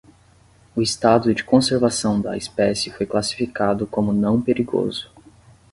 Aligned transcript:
O 0.75 0.81
estado 0.81 1.31
de 1.31 1.43
conservação 1.43 2.19
da 2.19 2.35
espécie 2.35 2.89
foi 2.89 3.05
classificado 3.05 3.85
como 3.85 4.11
não 4.11 4.41
perigoso. 4.41 5.11